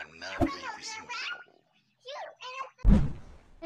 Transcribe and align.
Canal 0.00 0.32
25. 0.40 1.06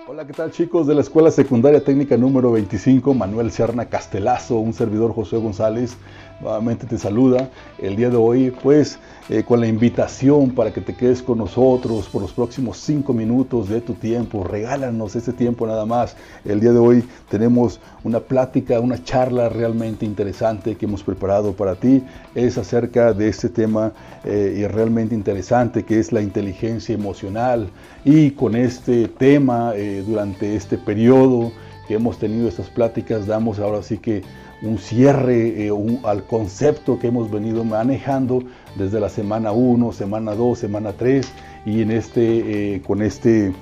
Hola, 0.09 0.27
¿qué 0.27 0.33
tal 0.33 0.51
chicos 0.51 0.89
de 0.89 0.97
la 0.97 1.03
Escuela 1.03 1.31
Secundaria 1.31 1.85
Técnica 1.85 2.17
número 2.17 2.51
25? 2.51 3.15
Manuel 3.15 3.53
Serna 3.53 3.89
Castelazo, 3.89 4.57
un 4.57 4.73
servidor 4.73 5.15
José 5.15 5.37
González, 5.37 5.97
nuevamente 6.45 6.87
te 6.87 6.99
saluda 6.99 7.49
el 7.79 7.97
día 7.97 8.11
de 8.11 8.17
hoy, 8.17 8.51
pues 8.63 8.99
eh, 9.31 9.43
con 9.43 9.61
la 9.61 9.67
invitación 9.67 10.51
para 10.51 10.75
que 10.75 10.83
te 10.83 10.95
quedes 10.95 11.23
con 11.23 11.39
nosotros 11.39 12.07
por 12.11 12.21
los 12.21 12.33
próximos 12.33 12.77
cinco 12.77 13.15
minutos 13.15 13.71
de 13.71 13.81
tu 13.81 13.95
tiempo. 13.95 14.45
Regálanos 14.45 15.17
ese 15.17 15.33
tiempo 15.33 15.67
nada 15.67 15.87
más. 15.87 16.15
El 16.45 16.61
día 16.61 16.73
de 16.73 16.79
hoy 16.79 17.05
tenemos 17.31 17.81
una 18.05 18.21
plática, 18.21 18.79
una 18.79 19.03
charla 19.03 19.49
realmente 19.49 20.05
interesante 20.05 20.77
que 20.77 20.85
hemos 20.85 21.03
preparado 21.03 21.55
para 21.55 21.77
ti. 21.77 22.03
Es 22.35 22.59
acerca 22.59 23.15
de 23.15 23.29
este 23.29 23.49
tema 23.49 23.93
eh, 24.25 24.57
y 24.59 24.67
realmente 24.67 25.15
interesante 25.15 25.85
que 25.85 25.99
es 25.99 26.13
la 26.13 26.21
inteligencia 26.21 26.95
emocional. 26.95 27.71
Y 28.05 28.33
con 28.33 28.55
este 28.55 29.09
tema, 29.09 29.73
eh, 29.75 30.05
durante 30.07 30.55
este 30.55 30.77
periodo 30.77 31.53
que 31.87 31.95
hemos 31.95 32.19
tenido 32.19 32.49
estas 32.49 32.69
pláticas, 32.69 33.27
damos 33.27 33.59
ahora 33.59 33.83
sí 33.83 33.99
que 33.99 34.23
un 34.63 34.79
cierre 34.79 35.67
eh, 35.67 35.73
al 36.05 36.25
concepto 36.25 36.99
que 36.99 37.09
hemos 37.09 37.31
venido 37.31 37.65
manejando 37.65 38.43
desde 38.77 39.01
la 39.01 39.09
semana 39.09 39.53
1, 39.53 39.93
semana 39.93 40.35
2, 40.35 40.59
semana 40.59 40.93
3 40.93 41.27
y 41.67 41.83
en 41.83 41.91
este, 41.91 42.75
eh, 42.75 42.83
con 42.83 43.03
este 43.03 43.53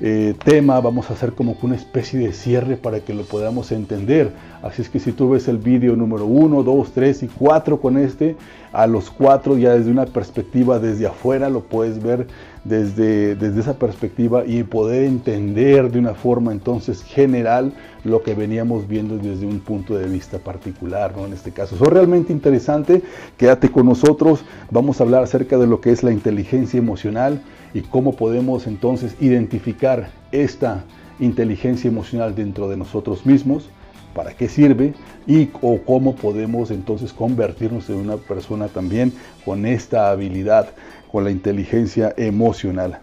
eh, 0.00 0.34
tema 0.44 0.80
vamos 0.80 1.10
a 1.10 1.14
hacer 1.14 1.32
como 1.32 1.56
una 1.60 1.74
especie 1.74 2.20
de 2.20 2.32
cierre 2.32 2.76
para 2.76 3.00
que 3.00 3.14
lo 3.14 3.24
podamos 3.24 3.72
entender. 3.72 4.32
Así 4.62 4.82
es 4.82 4.88
que 4.88 5.00
si 5.00 5.12
tú 5.12 5.30
ves 5.30 5.48
el 5.48 5.58
vídeo 5.58 5.96
número 5.96 6.24
1, 6.24 6.62
2, 6.62 6.92
3 6.92 7.22
y 7.24 7.26
4 7.26 7.80
con 7.80 7.98
este, 7.98 8.36
a 8.72 8.86
los 8.86 9.10
4 9.10 9.58
ya 9.58 9.74
desde 9.74 9.90
una 9.90 10.06
perspectiva 10.06 10.78
desde 10.78 11.06
afuera 11.06 11.48
lo 11.48 11.64
puedes 11.64 12.00
ver 12.00 12.28
desde, 12.68 13.34
desde 13.34 13.60
esa 13.60 13.78
perspectiva 13.78 14.44
y 14.46 14.62
poder 14.62 15.04
entender 15.04 15.90
de 15.90 15.98
una 15.98 16.14
forma 16.14 16.52
entonces 16.52 17.02
general 17.02 17.72
lo 18.04 18.22
que 18.22 18.34
veníamos 18.34 18.86
viendo 18.86 19.16
desde 19.16 19.46
un 19.46 19.60
punto 19.60 19.96
de 19.96 20.06
vista 20.06 20.38
particular, 20.38 21.14
¿no? 21.16 21.26
En 21.26 21.32
este 21.32 21.50
caso. 21.50 21.74
Eso 21.74 21.84
es 21.84 21.90
realmente 21.90 22.32
interesante, 22.32 23.02
quédate 23.36 23.70
con 23.70 23.86
nosotros, 23.86 24.44
vamos 24.70 25.00
a 25.00 25.04
hablar 25.04 25.22
acerca 25.22 25.58
de 25.58 25.66
lo 25.66 25.80
que 25.80 25.90
es 25.90 26.02
la 26.02 26.12
inteligencia 26.12 26.78
emocional 26.78 27.42
y 27.74 27.80
cómo 27.82 28.14
podemos 28.14 28.66
entonces 28.66 29.14
identificar 29.20 30.10
esta 30.32 30.84
inteligencia 31.20 31.88
emocional 31.88 32.34
dentro 32.34 32.68
de 32.68 32.76
nosotros 32.76 33.26
mismos, 33.26 33.70
para 34.18 34.34
qué 34.34 34.48
sirve 34.48 34.94
y 35.28 35.48
o 35.62 35.78
cómo 35.86 36.16
podemos 36.16 36.72
entonces 36.72 37.12
convertirnos 37.12 37.88
en 37.88 37.98
una 37.98 38.16
persona 38.16 38.66
también 38.66 39.12
con 39.44 39.64
esta 39.64 40.10
habilidad, 40.10 40.70
con 41.12 41.22
la 41.22 41.30
inteligencia 41.30 42.12
emocional. 42.16 42.98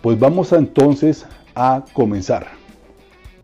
Pues 0.00 0.20
vamos 0.20 0.52
entonces 0.52 1.26
a 1.56 1.84
comenzar. 1.92 2.46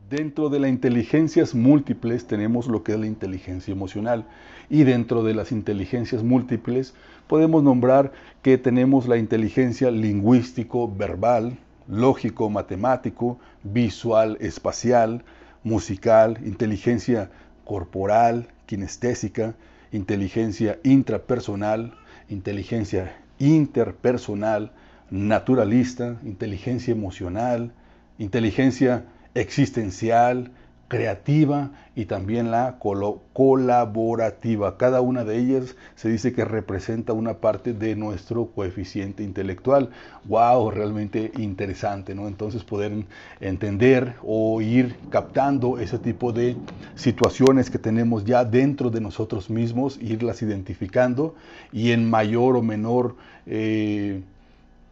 Dentro 0.09 0.51
de 0.51 0.61
las 0.61 0.71
inteligencias 0.71 1.53
múltiples 1.53 2.29
tenemos 2.29 2.69
lo 2.69 2.85
que 2.85 2.93
es 2.93 3.01
la 3.01 3.09
inteligencia 3.09 3.73
emocional 3.73 4.25
y 4.71 4.85
dentro 4.85 5.25
de 5.25 5.35
las 5.35 5.51
inteligencias 5.51 6.23
múltiples 6.23 6.95
podemos 7.27 7.61
nombrar 7.65 8.13
que 8.43 8.57
tenemos 8.57 9.09
la 9.09 9.17
inteligencia 9.17 9.91
lingüístico 9.91 10.89
verbal, 10.89 11.59
lógico 11.89 12.51
matemático, 12.51 13.41
visual 13.65 14.39
espacial, 14.41 15.25
musical, 15.67 16.39
inteligencia 16.45 17.29
corporal, 17.65 18.47
kinestésica, 18.67 19.57
inteligencia 19.93 20.79
intrapersonal, 20.85 21.93
inteligencia 22.31 23.17
interpersonal, 23.41 24.71
naturalista, 25.11 26.21
inteligencia 26.23 26.93
emocional, 26.93 27.73
inteligencia 28.17 29.07
existencial, 29.35 30.53
creativa 30.89 31.71
y 31.95 32.05
también 32.05 32.51
la 32.51 32.77
colaborativa. 32.79 34.77
Cada 34.77 35.01
una 35.01 35.25
de 35.25 35.39
ellas 35.39 35.77
se 35.95 36.09
dice 36.09 36.33
que 36.33 36.45
representa 36.45 37.13
una 37.13 37.35
parte 37.35 37.73
de 37.73 37.97
nuestro 37.97 38.47
coeficiente 38.47 39.23
intelectual. 39.23 39.91
¡Wow! 40.27 40.71
Realmente 40.71 41.33
interesante, 41.39 42.15
¿no? 42.15 42.29
Entonces 42.29 42.63
poder 42.65 42.93
entender 43.41 44.15
o 44.23 44.61
ir 44.61 44.97
captando 45.11 45.79
ese 45.79 45.99
tipo 45.99 46.33
de 46.33 46.57
situaciones 46.95 47.71
que 47.71 47.79
tenemos 47.79 48.25
ya 48.25 48.45
dentro 48.45 48.91
de 48.91 49.01
nosotros 49.01 49.51
mismos, 49.51 49.99
irlas 50.01 50.43
identificando 50.43 51.35
y 51.73 51.93
en 51.93 52.09
mayor 52.09 52.57
o 52.57 52.63
menor... 52.63 53.17
Eh, 53.47 54.23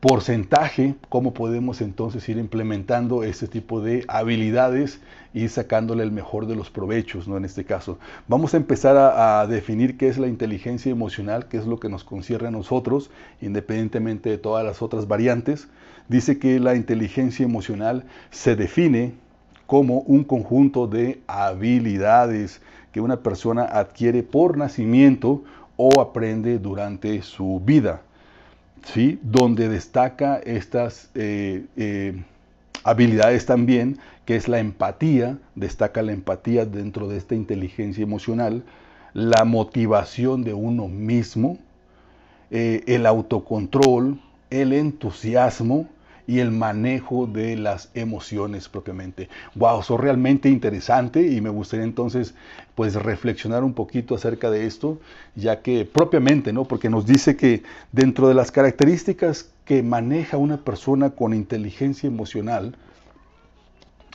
porcentaje, 0.04 0.96
cómo 1.08 1.32
podemos 1.32 1.80
entonces 1.80 2.28
ir 2.28 2.36
implementando 2.36 3.24
este 3.24 3.48
tipo 3.48 3.80
de 3.80 4.04
habilidades 4.06 5.00
y 5.32 5.48
sacándole 5.48 6.02
el 6.02 6.12
mejor 6.12 6.46
de 6.46 6.54
los 6.54 6.68
provechos, 6.68 7.26
¿no? 7.26 7.38
En 7.38 7.46
este 7.46 7.64
caso. 7.64 7.98
Vamos 8.28 8.52
a 8.52 8.58
empezar 8.58 8.98
a, 8.98 9.46
definir 9.46 9.96
qué 9.96 10.08
es 10.08 10.18
la 10.18 10.26
inteligencia 10.26 10.92
emocional, 10.92 11.48
qué 11.48 11.56
es 11.56 11.64
lo 11.64 11.80
que 11.80 11.88
nos 11.88 12.04
concierne 12.04 12.48
a 12.48 12.50
nosotros, 12.50 13.10
independientemente 13.40 14.28
de 14.28 14.36
todas 14.36 14.62
las 14.62 14.82
otras 14.82 15.08
variantes. 15.08 15.68
Dice 16.06 16.38
que 16.38 16.60
la 16.60 16.74
inteligencia 16.74 17.46
emocional 17.46 18.04
se 18.30 18.56
define 18.56 19.14
como 19.64 20.00
un 20.00 20.24
conjunto 20.24 20.86
de 20.86 21.22
habilidades 21.26 22.60
que 22.92 23.00
una 23.00 23.20
persona 23.20 23.62
adquiere 23.62 24.22
por 24.22 24.58
nacimiento 24.58 25.44
o 25.78 25.98
aprende 26.02 26.58
durante 26.58 27.22
su 27.22 27.62
vida 27.64 28.02
donde 29.22 29.68
destaca 29.68 30.36
estas 30.44 31.10
eh, 31.14 31.64
eh, 31.76 32.22
habilidades 32.84 33.46
también, 33.46 33.98
que 34.24 34.36
es 34.36 34.46
la 34.46 34.58
empatía, 34.58 35.38
destaca 35.54 36.02
la 36.02 36.12
empatía 36.12 36.64
dentro 36.64 37.08
de 37.08 37.16
esta 37.16 37.34
inteligencia 37.34 38.02
emocional, 38.02 38.62
la 39.12 39.44
motivación 39.44 40.44
de 40.44 40.54
uno 40.54 40.88
mismo, 40.88 41.58
eh, 42.50 42.82
el 42.86 43.06
autocontrol, 43.06 44.20
el 44.50 44.72
entusiasmo, 44.72 45.88
y 46.26 46.38
el 46.38 46.50
manejo 46.50 47.26
de 47.26 47.56
las 47.56 47.90
emociones 47.94 48.68
propiamente. 48.68 49.28
Wow, 49.54 49.80
eso 49.80 49.94
es 49.94 50.00
realmente 50.00 50.48
interesante 50.48 51.26
y 51.26 51.40
me 51.40 51.50
gustaría 51.50 51.84
entonces 51.84 52.34
pues 52.74 52.94
reflexionar 52.94 53.62
un 53.62 53.74
poquito 53.74 54.14
acerca 54.14 54.50
de 54.50 54.66
esto, 54.66 54.98
ya 55.34 55.60
que 55.62 55.84
propiamente, 55.84 56.52
¿no? 56.52 56.64
Porque 56.64 56.90
nos 56.90 57.06
dice 57.06 57.36
que 57.36 57.62
dentro 57.92 58.28
de 58.28 58.34
las 58.34 58.50
características 58.50 59.50
que 59.64 59.82
maneja 59.82 60.36
una 60.36 60.58
persona 60.58 61.10
con 61.10 61.34
inteligencia 61.34 62.06
emocional, 62.06 62.76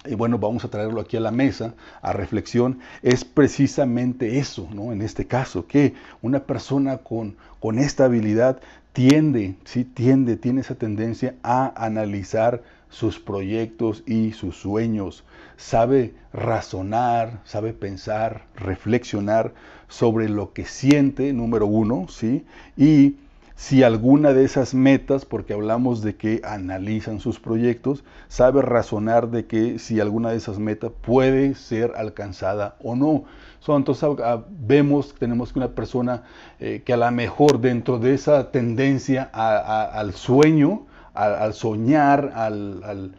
y 0.06 0.16
bueno, 0.16 0.40
vamos 0.40 0.64
a 0.64 0.70
traerlo 0.70 1.02
aquí 1.02 1.18
a 1.18 1.22
la 1.22 1.32
mesa, 1.32 1.74
a 2.02 2.14
reflexión, 2.14 2.80
es 3.02 3.26
precisamente 3.26 4.40
eso, 4.40 4.68
¿no? 4.74 4.94
En 4.94 5.02
este 5.02 5.26
caso, 5.26 5.68
que 5.68 5.94
una 6.22 6.40
persona 6.42 7.00
con, 7.00 7.36
con 7.60 7.80
esta 7.80 8.06
habilidad 8.06 8.62
tiende, 8.94 9.56
sí 9.66 9.84
tiende, 9.84 10.38
tiene 10.38 10.62
esa 10.62 10.76
tendencia 10.76 11.36
a 11.44 11.74
analizar 11.86 12.64
sus 12.90 13.20
proyectos 13.20 14.04
y 14.06 14.32
sus 14.32 14.58
sueños. 14.58 15.24
Sabe 15.58 16.14
razonar, 16.34 17.42
sabe 17.44 17.74
pensar, 17.74 18.46
reflexionar 18.56 19.54
sobre 19.90 20.30
lo 20.30 20.54
que 20.54 20.66
siente, 20.66 21.34
número 21.34 21.66
uno, 21.66 22.08
¿sí? 22.08 22.46
Y 22.78 23.16
si 23.60 23.84
alguna 23.84 24.32
de 24.32 24.46
esas 24.46 24.74
metas, 24.74 25.26
porque 25.26 25.52
hablamos 25.52 26.02
de 26.02 26.16
que 26.16 26.40
analizan 26.46 27.20
sus 27.20 27.42
proyectos, 27.42 28.06
sabe 28.30 28.62
razonar 28.62 29.32
de 29.32 29.48
que 29.48 29.80
si 29.80 30.00
alguna 30.00 30.30
de 30.30 30.38
esas 30.38 30.60
metas 30.60 30.94
puede 31.02 31.56
ser 31.56 31.92
alcanzada 31.98 32.78
o 32.82 32.96
no. 32.96 33.26
entonces 33.68 34.10
ah, 34.24 34.46
vemos, 34.50 35.14
tenemos 35.20 35.52
que 35.52 35.60
una 35.60 35.68
persona 35.68 36.24
eh, 36.62 36.84
que 36.86 36.94
a 36.94 36.98
lo 36.98 37.12
mejor 37.12 37.60
dentro 37.60 38.00
de 38.00 38.14
esa 38.14 38.50
tendencia 38.50 39.30
al 39.34 40.14
sueño, 40.14 40.88
al, 41.14 41.54
soñar, 41.54 42.32
al, 42.36 43.12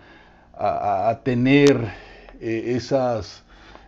a, 0.54 1.20
tener 1.22 1.92
eh, 2.40 2.76
esas 2.76 3.44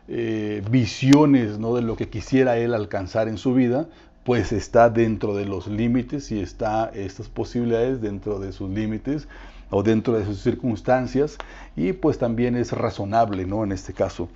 eh, 0.06 0.62
visiones 0.70 1.58
¿no? 1.58 1.74
de 1.74 1.80
lo 1.80 1.96
que 1.96 2.10
quisiera 2.10 2.58
él 2.58 2.74
alcanzar 2.74 3.26
en 3.28 3.38
su 3.38 3.54
vida, 3.54 3.86
pues 4.24 4.52
está 4.52 4.88
dentro 4.90 5.34
de 5.34 5.46
los 5.46 5.66
límites 5.66 6.30
y 6.30 6.40
está 6.40 6.90
estas 6.94 7.28
posibilidades 7.28 8.00
dentro 8.00 8.38
de 8.38 8.52
sus 8.52 8.70
límites 8.70 9.28
o 9.70 9.82
dentro 9.82 10.14
de 10.14 10.24
sus 10.24 10.40
circunstancias 10.42 11.38
y 11.76 11.92
pues 11.92 12.18
también 12.18 12.56
es 12.56 12.72
razonable, 12.72 13.46
¿no? 13.46 13.64
En 13.64 13.72
este 13.72 13.92
caso. 13.92 14.28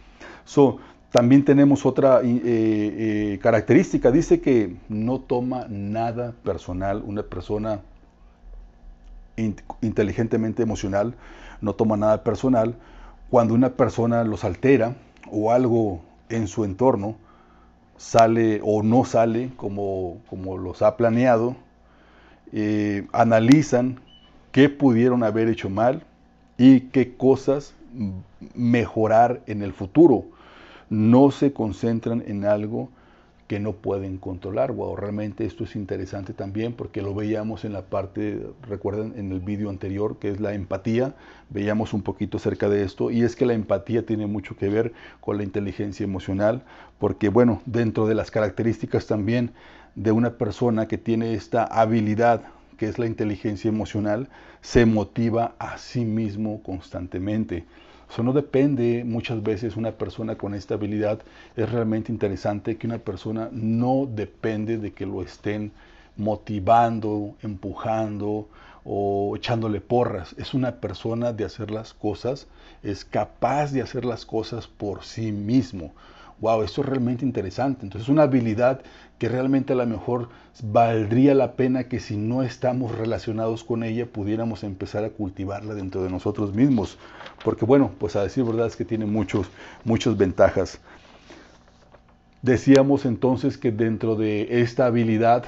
So, 0.45 0.79
también 1.11 1.45
tenemos 1.45 1.87
otra 1.87 2.21
eh, 2.23 2.41
eh, 2.45 3.39
característica, 3.41 4.11
dice 4.11 4.41
que 4.41 4.77
no 4.89 5.21
toma 5.21 5.67
nada 5.69 6.33
personal, 6.43 7.03
una 7.07 7.23
persona 7.23 7.81
inteligentemente 9.83 10.63
emocional 10.63 11.15
no 11.61 11.75
toma 11.75 11.97
nada 11.97 12.23
personal, 12.23 12.75
cuando 13.31 13.55
una 13.55 13.71
persona 13.71 14.25
los 14.25 14.45
altera 14.45 14.95
o 15.31 15.53
algo 15.53 16.01
en 16.29 16.49
su 16.49 16.65
entorno, 16.65 17.17
sale 17.97 18.61
o 18.63 18.83
no 18.83 19.05
sale 19.05 19.51
como, 19.57 20.19
como 20.29 20.59
los 20.59 20.83
ha 20.83 20.97
planeado, 20.97 21.57
eh, 22.53 23.07
analizan 23.13 24.01
qué 24.53 24.69
pudieron 24.69 25.25
haber 25.25 25.49
hecho 25.49 25.71
mal 25.71 26.03
y 26.59 26.81
qué 26.81 27.17
cosas 27.17 27.75
mejorar 28.55 29.41
en 29.47 29.63
el 29.63 29.73
futuro. 29.73 30.25
No 30.89 31.31
se 31.31 31.53
concentran 31.53 32.23
en 32.27 32.45
algo 32.45 32.89
que 33.47 33.61
no 33.61 33.73
pueden 33.73 34.19
controlar. 34.19 34.73
Wow, 34.73 34.97
realmente 34.97 35.45
esto 35.45 35.65
es 35.65 35.77
interesante 35.77 36.33
también 36.33 36.73
porque 36.73 37.03
lo 37.03 37.15
veíamos 37.15 37.65
en 37.65 37.73
la 37.73 37.83
parte, 37.83 38.45
recuerden, 38.63 39.15
en 39.17 39.31
el 39.31 39.41
vídeo 39.41 39.71
anterior, 39.71 40.19
que 40.19 40.31
es 40.31 40.41
la 40.41 40.55
empatía, 40.55 41.15
veíamos 41.51 41.93
un 41.93 42.03
poquito 42.03 42.39
acerca 42.39 42.69
de 42.69 42.83
esto, 42.83 43.11
y 43.11 43.23
es 43.23 43.37
que 43.37 43.47
la 43.47 43.55
empatía 43.55 44.05
tiene 44.05 44.27
mucho 44.27 44.57
que 44.57 44.69
ver 44.69 44.93
con 45.21 45.37
la 45.37 45.45
inteligencia 45.45 46.05
emocional, 46.05 46.63
porque 46.99 47.29
bueno, 47.29 47.63
dentro 47.67 48.07
de 48.07 48.15
las 48.15 48.31
características 48.31 49.07
también 49.07 49.53
de 49.95 50.13
una 50.13 50.39
persona 50.39 50.89
que 50.89 50.99
tiene 50.99 51.35
esta 51.35 51.65
habilidad, 51.65 52.43
que 52.77 52.87
es 52.89 52.99
la 52.99 53.07
inteligencia 53.07 53.69
emocional, 53.69 54.29
se 54.61 54.87
motiva 54.87 55.55
a 55.59 55.79
sí 55.79 56.05
mismo 56.05 56.63
constantemente. 56.63 57.65
Eso 58.11 58.23
no 58.23 58.33
depende 58.33 59.05
muchas 59.05 59.43
veces 59.43 59.77
una 59.77 59.93
persona 59.93 60.37
con 60.37 60.55
esta 60.55 60.75
habilidad. 60.75 61.21
Es 61.57 61.71
realmente 61.71 62.13
interesante 62.13 62.77
que 62.77 62.87
una 62.87 62.99
persona 62.99 63.49
no 63.53 64.09
depende 64.11 64.79
de 64.79 64.93
que 64.93 65.07
lo 65.07 65.23
estén 65.23 65.73
motivando, 66.17 67.35
empujando 67.43 68.49
o 68.85 69.35
echándole 69.37 69.81
porras. 69.81 70.35
Es 70.39 70.55
una 70.55 70.77
persona 70.77 71.33
de 71.33 71.45
hacer 71.45 71.71
las 71.71 71.93
cosas, 71.93 72.47
es 72.83 73.05
capaz 73.05 73.73
de 73.73 73.83
hacer 73.83 74.05
las 74.05 74.25
cosas 74.25 74.67
por 74.67 75.05
sí 75.05 75.33
mismo 75.33 75.93
wow, 76.41 76.63
esto 76.63 76.83
es 76.83 76.89
realmente 76.89 77.25
interesante. 77.25 77.85
Entonces, 77.85 78.07
es 78.07 78.09
una 78.09 78.23
habilidad 78.23 78.81
que 79.19 79.29
realmente 79.29 79.73
a 79.73 79.77
lo 79.77 79.87
mejor 79.87 80.29
valdría 80.63 81.35
la 81.35 81.53
pena 81.53 81.85
que 81.85 82.01
si 82.01 82.17
no 82.17 82.43
estamos 82.43 82.97
relacionados 82.97 83.65
con 83.65 83.83
ella, 83.83 84.07
pudiéramos 84.07 84.63
empezar 84.63 85.05
a 85.05 85.11
cultivarla 85.11 85.75
dentro 85.75 86.03
de 86.03 86.11
nosotros 86.11 86.55
mismos. 86.55 86.99
Porque 87.45 87.65
bueno, 87.65 87.93
pues 87.99 88.17
a 88.17 88.23
decir 88.23 88.45
verdad 88.45 88.67
es 88.67 88.77
que 88.77 88.85
tiene 88.85 89.07
muchos, 89.07 89.49
muchas 89.85 90.17
ventajas. 90.17 90.81
Decíamos 92.43 93.07
entonces 93.07 93.57
que 93.59 93.73
dentro 93.73 94.15
de 94.15 94.61
esta 94.61 94.87
habilidad, 94.87 95.45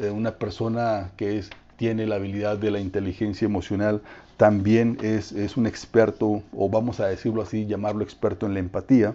eh, 0.00 0.10
una 0.10 0.36
persona 0.36 1.10
que 1.16 1.38
es, 1.38 1.50
tiene 1.76 2.06
la 2.06 2.16
habilidad 2.16 2.58
de 2.58 2.70
la 2.70 2.80
inteligencia 2.80 3.46
emocional 3.46 4.02
también 4.36 4.98
es, 5.02 5.32
es 5.32 5.56
un 5.56 5.66
experto, 5.66 6.42
o 6.56 6.68
vamos 6.68 7.00
a 7.00 7.08
decirlo 7.08 7.42
así, 7.42 7.66
llamarlo 7.66 8.04
experto 8.04 8.46
en 8.46 8.54
la 8.54 8.60
empatía, 8.60 9.14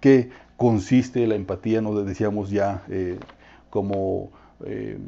que 0.00 0.30
consiste 0.56 1.26
la 1.26 1.34
empatía, 1.34 1.80
nos 1.80 2.04
decíamos 2.06 2.50
ya, 2.50 2.84
eh, 2.88 3.18
como 3.70 4.30
eh, 4.64 4.98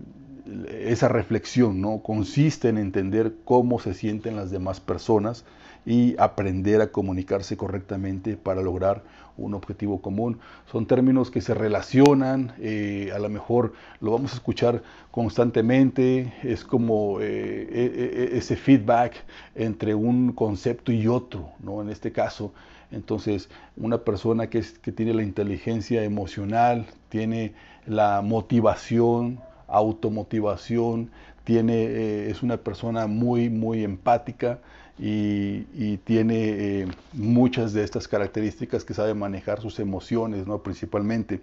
esa 0.69 1.09
reflexión, 1.09 1.81
¿no? 1.81 2.03
Consiste 2.03 2.69
en 2.69 2.79
entender 2.79 3.35
cómo 3.45 3.79
se 3.79 3.95
sienten 3.95 4.37
las 4.37 4.51
demás 4.51 4.81
personas 4.81 5.45
y 5.87 6.17
aprender 6.19 6.81
a 6.81 6.91
comunicarse 6.93 7.57
correctamente 7.57 8.37
para 8.37 8.63
lograr 8.63 9.03
un 9.37 9.55
objetivo 9.55 10.01
común. 10.01 10.39
Son 10.71 10.87
términos 10.87 11.31
que 11.31 11.41
se 11.41 11.55
relacionan, 11.55 12.53
eh, 12.61 13.11
a 13.15 13.19
lo 13.19 13.29
mejor 13.29 13.73
lo 14.01 14.13
vamos 14.13 14.33
a 14.33 14.37
escuchar 14.37 14.83
constantemente, 15.11 16.33
es 16.43 16.65
como 16.65 17.21
e, 17.21 17.27
e, 17.27 18.35
e, 18.35 18.39
ese 18.39 18.57
feedback 18.57 19.15
entre 19.55 19.95
un 19.95 20.33
concepto 20.33 20.93
y 20.93 21.07
otro, 21.09 21.51
¿no? 21.61 21.83
En 21.83 21.91
este 21.91 22.13
caso, 22.13 22.53
entonces, 22.91 23.49
una 23.77 23.99
persona 23.99 24.49
que, 24.49 24.63
tiene 24.63 25.15
la 25.15 25.23
inteligencia 25.23 26.05
emocional, 26.05 26.87
tiene 27.09 27.55
la 27.87 28.23
motivación, 28.23 29.41
automotivación, 29.69 31.11
tiene, 31.45 31.85
eh, 31.85 32.31
es 32.31 32.43
una 32.43 32.57
persona 32.57 33.07
muy, 33.07 33.51
muy 33.51 33.85
empática 33.85 34.59
y, 34.99 35.97
tiene 36.05 36.35
eh, 36.83 36.87
muchas 37.13 37.73
de 37.73 37.83
estas 37.83 38.09
características 38.09 38.85
que 38.85 38.95
sabe 38.95 39.15
manejar 39.15 39.61
sus 39.61 39.81
emociones, 39.81 40.47
¿no? 40.47 40.63
principalmente. 40.63 41.41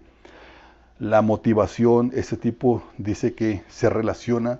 La 0.99 1.21
motivación, 1.21 2.11
ese 2.13 2.37
tipo 2.37 2.83
dice 2.97 3.33
que 3.33 3.63
se 3.69 3.89
relaciona 3.89 4.59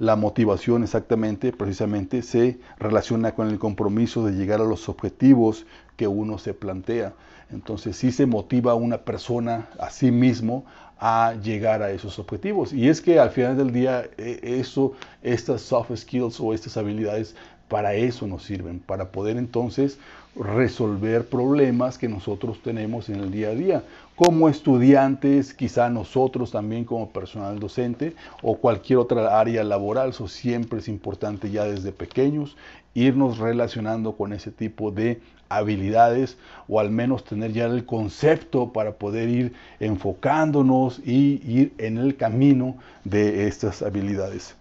la 0.00 0.16
motivación 0.16 0.82
exactamente, 0.82 1.52
precisamente, 1.52 2.22
se 2.22 2.58
relaciona 2.78 3.34
con 3.34 3.48
el 3.48 3.58
compromiso 3.58 4.24
de 4.24 4.32
llegar 4.32 4.62
a 4.62 4.64
los 4.64 4.88
objetivos 4.88 5.66
que 5.98 6.08
uno 6.08 6.38
se 6.38 6.54
plantea. 6.54 7.12
Entonces 7.52 7.96
sí 7.96 8.10
se 8.10 8.24
motiva 8.24 8.72
a 8.72 8.76
una 8.76 9.04
persona 9.04 9.68
a 9.78 9.90
sí 9.90 10.10
mismo 10.10 10.64
a 10.98 11.34
llegar 11.42 11.82
a 11.82 11.90
esos 11.90 12.18
objetivos. 12.18 12.72
Y 12.72 12.88
es 12.88 13.02
que 13.02 13.20
al 13.20 13.28
final 13.28 13.58
del 13.58 13.72
día 13.72 14.08
e, 14.16 14.40
eso, 14.42 14.94
estas 15.22 15.60
soft 15.60 15.94
skills 15.94 16.40
o 16.40 16.54
estas 16.54 16.78
habilidades 16.78 17.36
para 17.70 17.94
eso 17.94 18.26
nos 18.26 18.42
sirven, 18.42 18.80
para 18.80 19.12
poder 19.12 19.36
entonces 19.36 19.98
resolver 20.36 21.26
problemas 21.28 21.98
que 21.98 22.08
nosotros 22.08 22.60
tenemos 22.62 23.08
en 23.08 23.16
el 23.16 23.30
día 23.30 23.48
a 23.48 23.54
día. 23.54 23.84
Como 24.16 24.48
estudiantes, 24.48 25.54
quizá 25.54 25.88
nosotros 25.88 26.50
también 26.50 26.84
como 26.84 27.10
personal 27.10 27.60
docente 27.60 28.14
o 28.42 28.56
cualquier 28.56 28.98
otra 28.98 29.38
área 29.38 29.62
laboral, 29.62 30.10
eso 30.10 30.26
siempre 30.26 30.80
es 30.80 30.88
importante 30.88 31.50
ya 31.50 31.64
desde 31.64 31.92
pequeños 31.92 32.56
irnos 32.92 33.38
relacionando 33.38 34.16
con 34.16 34.32
ese 34.32 34.50
tipo 34.50 34.90
de 34.90 35.20
habilidades 35.48 36.36
o 36.68 36.80
al 36.80 36.90
menos 36.90 37.24
tener 37.24 37.52
ya 37.52 37.66
el 37.66 37.86
concepto 37.86 38.72
para 38.72 38.92
poder 38.92 39.28
ir 39.28 39.52
enfocándonos 39.78 41.00
y 41.06 41.40
ir 41.48 41.72
en 41.78 41.98
el 41.98 42.16
camino 42.16 42.76
de 43.04 43.46
estas 43.46 43.82
habilidades. 43.82 44.56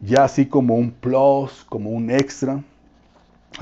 Ya 0.00 0.24
así 0.24 0.46
como 0.46 0.74
un 0.74 0.90
plus, 0.90 1.64
como 1.68 1.90
un 1.90 2.10
extra, 2.10 2.62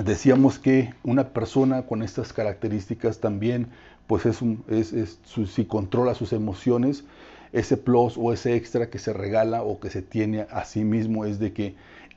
decíamos 0.02 0.58
que 0.58 0.92
una 1.04 1.28
persona 1.28 1.82
con 1.82 2.02
estas 2.02 2.32
características 2.32 3.20
también, 3.20 3.68
pues 4.06 4.26
es, 4.26 5.18
si 5.46 5.64
controla 5.64 6.14
sus 6.14 6.32
emociones, 6.32 7.04
ese 7.52 7.76
plus 7.76 8.16
o 8.16 8.32
ese 8.32 8.56
extra 8.56 8.88
que 8.88 8.98
se 8.98 9.12
regala 9.12 9.62
o 9.62 9.78
que 9.78 9.90
se 9.90 10.02
tiene 10.02 10.46
a 10.50 10.64
sí 10.64 10.84
mismo 10.84 11.24
es 11.24 11.38
de 11.38 11.52
que 11.52 11.74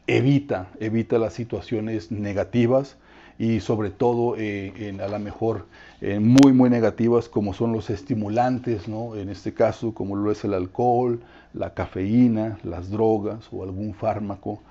evita, 0.08 0.70
evita 0.80 1.18
las 1.18 1.34
situaciones 1.34 2.12
negativas 2.12 2.98
y 3.38 3.60
sobre 3.60 3.90
todo 3.90 4.36
eh, 4.38 4.74
en, 4.78 5.02
a 5.02 5.08
lo 5.08 5.20
mejor 5.20 5.66
muy 6.02 6.54
muy 6.54 6.70
negativas 6.70 7.30
como 7.30 7.54
son 7.54 7.72
los 7.74 7.90
estimulantes, 7.90 8.88
¿no? 8.88 9.16
en 9.16 9.30
este 9.30 9.54
caso 9.54 9.94
como 9.94 10.16
lo 10.16 10.32
es 10.32 10.44
el 10.44 10.54
alcohol, 10.54 11.20
la 11.54 11.74
cafeína, 11.74 12.60
las 12.64 12.92
drogas 12.92 13.48
o 13.52 13.64
algún 13.64 13.96
fármaco 13.96 14.62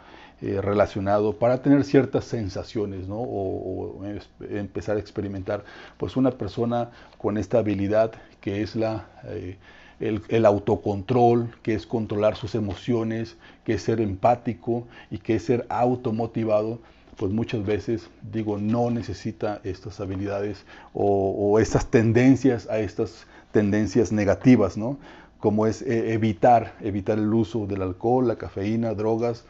eh, 0.42 0.60
relacionado 0.60 1.38
para 1.38 1.62
tener 1.62 1.84
ciertas 1.84 2.24
sensaciones 2.24 3.08
¿no? 3.08 3.16
o, 3.16 4.02
empezar 4.50 4.96
a 4.96 5.00
experimentar. 5.00 5.64
Pues 5.96 6.16
una 6.16 6.32
persona 6.32 6.90
con 7.16 7.38
esta 7.38 7.58
habilidad 7.58 8.12
que 8.42 8.60
es 8.60 8.76
la, 8.76 9.06
eh, 9.24 9.56
el, 10.00 10.22
el, 10.28 10.44
autocontrol, 10.44 11.54
que 11.62 11.74
es 11.74 11.86
controlar 11.86 12.36
sus 12.36 12.54
emociones, 12.54 13.36
que 13.64 13.74
es 13.74 13.82
ser 13.82 14.00
empático 14.00 14.86
y 15.10 15.18
que 15.18 15.36
es 15.36 15.44
ser 15.44 15.64
automotivado, 15.70 16.80
pues 17.16 17.32
muchas 17.32 17.64
veces 17.64 18.08
digo 18.32 18.58
no 18.58 18.90
necesita 18.90 19.60
estas 19.64 20.00
habilidades 20.00 20.64
o, 20.92 21.58
estas 21.58 21.86
tendencias 21.86 22.68
a 22.68 22.78
estas 22.78 23.26
tendencias 23.52 24.12
negativas, 24.12 24.76
¿no? 24.76 24.98
como 25.38 25.66
es 25.66 25.82
eh, 25.82 26.14
evitar, 26.14 26.74
evitar 26.80 27.18
el 27.18 27.32
uso 27.32 27.66
del 27.66 27.82
alcohol, 27.82 28.26
la 28.26 28.36
cafeína, 28.36 28.94
drogas 28.94 29.44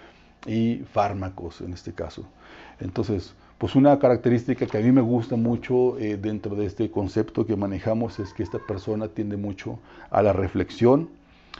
y 0.47 0.83
fármacos 0.92 1.61
en 1.61 1.73
este 1.73 1.92
caso. 1.92 2.25
Entonces, 2.80 3.35
pues 3.59 3.76
una 3.76 3.99
característica 3.99 4.66
que 4.66 4.76
a 4.76 4.80
mí 4.80 4.90
me 4.90 5.00
gusta 5.00 5.37
mucho 5.37 5.97
eh, 5.99 6.16
dentro 6.16 6.56
de 6.56 6.66
este 6.66 6.90
concepto 6.90 7.47
que 7.47 7.56
manejamos 7.56 8.18
es 8.18 8.35
que 8.35 8.42
esta 8.42 8.59
persona 8.59 9.09
tiende 9.09 9.37
mucho 9.37 9.78
a 10.11 10.23
la 10.23 10.33
reflexión 10.33 11.09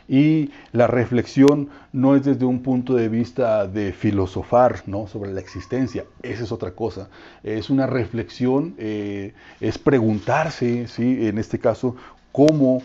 y 0.09 0.51
la 0.73 0.87
reflexión 0.87 1.69
no 1.93 2.17
es 2.17 2.25
desde 2.25 2.45
un 2.45 2.63
punto 2.63 2.95
de 2.95 3.09
vista 3.09 3.67
de 3.67 3.93
filosofar 3.93 4.83
¿no? 4.87 5.07
sobre 5.07 5.33
la 5.33 5.41
existencia, 5.41 6.05
esa 6.23 6.45
es 6.45 6.53
otra 6.53 6.73
cosa, 6.73 7.09
es 7.43 7.71
una 7.71 7.87
reflexión, 7.87 8.75
eh, 8.79 9.33
es 9.61 9.79
preguntarse, 9.79 10.89
¿sí? 10.89 11.27
en 11.27 11.39
este 11.39 11.59
caso, 11.59 11.97
cómo 12.33 12.83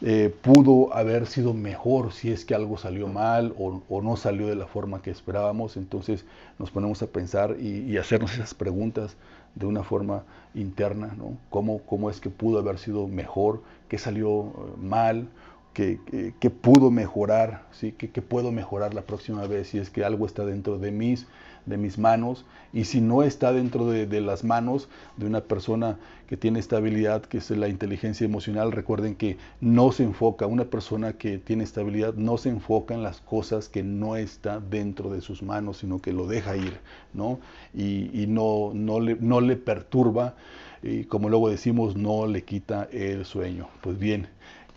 eh, 0.00 0.32
pudo 0.42 0.94
haber 0.94 1.26
sido 1.26 1.54
mejor 1.54 2.12
si 2.12 2.30
es 2.30 2.44
que 2.44 2.54
algo 2.54 2.78
salió 2.78 3.08
mal 3.08 3.52
o, 3.58 4.00
no 4.00 4.16
salió 4.16 4.46
de 4.46 4.54
la 4.54 4.66
forma 4.66 5.02
que 5.02 5.10
esperábamos. 5.10 5.76
Entonces 5.76 6.24
nos 6.58 6.70
ponemos 6.70 7.02
a 7.02 7.08
pensar 7.08 7.56
y, 7.60 7.96
hacernos 7.96 8.34
esas 8.34 8.54
preguntas 8.54 9.16
de 9.56 9.66
una 9.66 9.82
forma 9.82 10.22
interna, 10.54 11.14
¿no? 11.16 11.36
¿Cómo, 11.50 11.78
¿Cómo, 11.78 12.10
es 12.10 12.20
que 12.20 12.30
pudo 12.30 12.60
haber 12.60 12.78
sido 12.78 13.08
mejor? 13.08 13.62
¿Qué 13.88 13.98
salió 13.98 14.40
eh, 14.42 14.52
mal? 14.80 15.28
Que, 15.72 16.50
pudo 16.50 16.90
mejorar, 16.90 17.66
¿sí? 17.72 17.92
Que, 17.92 18.10
que, 18.10 18.22
puedo 18.22 18.50
mejorar 18.50 18.94
la 18.94 19.02
próxima 19.02 19.46
vez 19.46 19.68
si 19.68 19.78
es 19.78 19.90
que 19.90 20.04
algo 20.04 20.26
está 20.26 20.44
dentro 20.44 20.78
de 20.78 20.90
mis, 20.90 21.26
de 21.68 21.76
mis 21.76 21.98
manos 21.98 22.44
y 22.72 22.84
si 22.84 23.00
no 23.00 23.22
está 23.22 23.52
dentro 23.52 23.86
de, 23.86 24.20
las 24.20 24.44
manos 24.44 24.88
de 25.16 25.26
una 25.26 25.40
persona 25.40 25.98
que 26.26 26.36
tiene 26.36 26.58
estabilidad, 26.58 27.22
que 27.22 27.38
es 27.38 27.50
la 27.50 27.68
inteligencia 27.68 28.24
emocional, 28.24 28.72
recuerden 28.72 29.14
que 29.14 29.38
no 29.60 29.92
se 29.92 30.02
enfoca, 30.02 30.46
una 30.46 30.64
persona 30.64 31.14
que 31.14 31.38
tiene 31.38 31.64
estabilidad 31.64 32.14
no 32.14 32.36
se 32.36 32.50
enfoca 32.50 32.94
en 32.94 33.02
las 33.02 33.20
cosas 33.20 33.68
que 33.68 33.82
no 33.82 34.16
está 34.16 34.60
dentro 34.60 35.10
de 35.10 35.20
sus 35.20 35.42
manos, 35.42 35.78
sino 35.78 36.00
que 36.00 36.12
lo 36.12 36.26
deja 36.26 36.56
ir, 36.56 36.78
¿no? 37.14 37.38
Y, 37.74 38.26
no, 38.28 38.72
no, 38.74 39.00
le, 39.00 39.16
no 39.16 39.40
le 39.40 39.56
perturba 39.56 40.34
y 40.82 41.04
como 41.04 41.28
luego 41.28 41.48
decimos, 41.48 41.96
no 41.96 42.26
le 42.26 42.44
quita 42.44 42.88
el 42.92 43.24
sueño. 43.24 43.68
Pues 43.80 43.98
bien, 43.98 44.28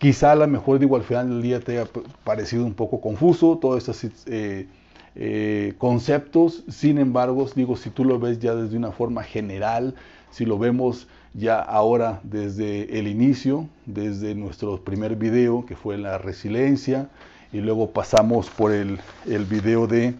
Quizá 0.02 0.32
a 0.32 0.34
lo 0.34 0.48
mejor 0.48 0.80
digo 0.80 0.96
al 0.96 1.04
final 1.04 1.28
del 1.28 1.42
día 1.42 1.60
te 1.60 1.78
haya 1.78 1.88
parecido 2.24 2.64
un 2.64 2.74
poco 2.74 3.00
confuso 3.00 3.56
todos 3.58 3.88
estos 3.88 4.26
eh, 4.26 4.66
eh, 5.14 5.74
conceptos, 5.78 6.64
sin 6.68 6.98
embargo, 6.98 7.48
digo, 7.54 7.76
si 7.76 7.88
tú 7.90 8.04
lo 8.04 8.18
ves 8.18 8.40
ya 8.40 8.52
desde 8.56 8.76
una 8.76 8.90
forma 8.90 9.22
general, 9.22 9.94
si 10.32 10.44
lo 10.44 10.58
vemos 10.58 11.06
ya 11.34 11.60
ahora 11.60 12.18
desde 12.24 12.98
el 12.98 13.06
inicio, 13.06 13.68
desde 13.86 14.34
nuestro 14.34 14.82
primer 14.82 15.14
video 15.14 15.64
que 15.66 15.76
fue 15.76 15.96
la 15.98 16.18
resiliencia, 16.18 17.08
y 17.52 17.58
luego 17.58 17.92
pasamos 17.92 18.50
por 18.50 18.72
el, 18.72 18.98
el 19.28 19.44
video 19.44 19.86
de 19.86 20.16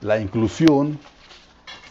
la 0.00 0.18
inclusión, 0.18 0.98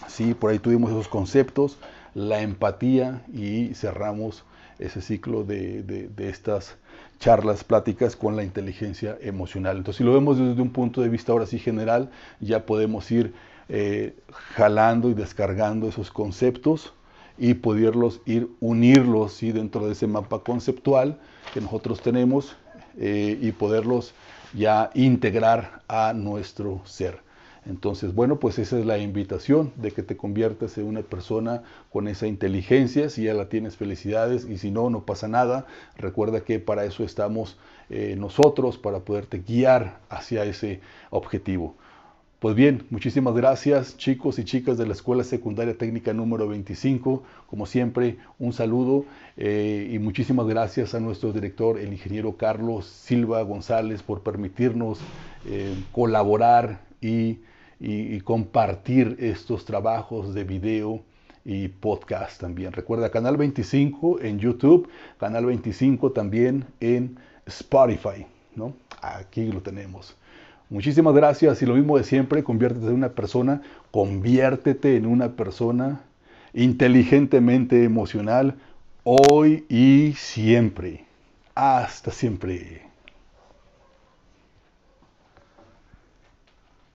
¿sí? 0.08 0.34
por 0.34 0.50
ahí 0.50 0.58
tuvimos 0.58 0.90
esos 0.90 1.08
conceptos, 1.08 1.78
la 2.16 2.42
empatía 2.42 3.22
y 3.32 3.75
cerramos 3.75 4.46
ese 4.80 5.00
ciclo 5.00 5.44
de, 5.44 5.84
de 5.84 6.30
estas 6.30 6.75
charlas, 7.19 7.63
pláticas 7.63 8.15
con 8.15 8.36
la 8.36 8.43
inteligencia 8.43 9.17
emocional. 9.22 9.77
Entonces, 9.77 9.98
si 9.98 10.03
lo 10.03 10.13
vemos 10.13 10.38
desde 10.38 10.62
un 10.62 10.72
punto 10.72 11.01
de 11.01 11.10
vista 11.10 11.31
ahora 11.31 11.45
sí 11.45 11.60
general, 11.60 12.10
ya 12.39 12.65
podemos 12.65 13.10
ir 13.12 13.34
eh, 13.69 14.15
jalando 14.55 15.10
y 15.10 15.13
descargando 15.13 15.88
esos 15.88 16.12
conceptos 16.12 16.93
y 17.38 17.55
poderlos 17.55 18.22
ir 18.25 18.50
unirlos 18.60 19.34
¿sí? 19.34 19.51
dentro 19.51 19.86
de 19.86 19.93
ese 19.93 20.07
mapa 20.07 20.39
conceptual 20.39 21.19
que 21.53 21.62
nosotros 21.62 22.01
tenemos 22.01 22.55
eh, 22.98 23.38
y 23.41 23.51
poderlos 23.51 24.13
ya 24.53 24.91
integrar 24.93 25.81
a 25.88 26.13
nuestro 26.13 26.81
ser. 26.86 27.19
Entonces, 27.65 28.13
bueno, 28.13 28.39
pues 28.39 28.60
esa 28.60 28.77
es 28.77 28.86
la 28.86 29.00
invitación 29.00 29.74
de 29.75 29.91
que 29.91 30.03
te 30.03 30.15
conviertas 30.15 30.77
en 30.77 30.86
una 30.86 31.01
persona 31.01 31.63
con 31.91 32.07
esa 32.07 32.27
inteligencia. 32.27 33.10
Si 33.10 33.24
ya 33.24 33.34
la 33.34 33.50
tienes, 33.50 33.75
felicidades. 33.75 34.45
Y 34.45 34.57
si 34.57 34.69
no, 34.72 34.89
no 34.89 35.05
pasa 35.05 35.27
nada. 35.27 35.65
Recuerda 35.98 36.41
que 36.41 36.60
para 36.60 36.86
eso 36.86 37.03
estamos 37.03 37.57
eh, 37.89 38.15
nosotros, 38.17 38.77
para 38.77 39.00
poderte 39.00 39.39
guiar 39.39 40.00
hacia 40.10 40.45
ese 40.45 40.81
objetivo. 41.10 41.75
Pues 42.39 42.53
bien, 42.53 42.86
muchísimas 42.91 43.34
gracias 43.34 43.98
chicos 43.98 44.38
y 44.38 44.43
chicas 44.43 44.77
de 44.77 44.86
la 44.86 44.93
Escuela 44.93 45.24
Secundaria 45.24 45.75
Técnica 45.75 46.13
número 46.13 46.48
25. 46.48 47.24
Como 47.48 47.65
siempre, 47.65 48.17
un 48.38 48.53
saludo 48.53 49.05
eh, 49.38 49.89
y 49.91 49.98
muchísimas 49.98 50.45
gracias 50.45 50.93
a 50.93 51.00
nuestro 51.00 51.34
director, 51.34 51.79
el 51.79 51.91
ingeniero 51.91 52.38
Carlos 52.38 52.86
Silva 52.86 53.41
González, 53.41 54.03
por 54.03 54.22
permitirnos 54.22 55.00
eh, 55.48 55.74
colaborar 55.91 56.81
y 57.79 58.20
compartir 58.22 59.17
estos 59.20 59.65
trabajos 59.65 60.34
de 60.34 60.44
video 60.44 61.03
y 61.46 61.67
podcast 61.67 62.41
también. 62.41 62.74
Recuerda, 62.74 63.12
Canal 63.12 63.38
25 63.38 64.20
en 64.22 64.39
YouTube, 64.39 64.89
Canal 65.20 65.46
25 65.46 66.12
también 66.12 66.65
en 66.79 67.17
Spotify, 67.46 68.25
¿no? 68.55 68.74
Aquí 69.01 69.46
lo 69.51 69.62
tenemos. 69.62 70.15
Muchísimas 70.70 71.13
gracias 71.13 71.62
y 71.62 71.65
lo 71.67 71.75
mismo 71.75 71.98
de 71.98 72.03
siempre, 72.03 72.44
conviértete 72.44 72.88
en 72.88 72.96
una 72.96 73.10
persona, 73.10 73.62
conviértete 73.91 74.96
en 74.96 75.05
una 75.05 75.34
persona 75.34 76.01
inteligentemente 76.55 77.84
emocional 77.84 78.55
hoy 79.03 79.65
y 79.70 80.13
siempre. 80.17 81.05
Hasta 81.53 82.10
siempre. 82.10 82.85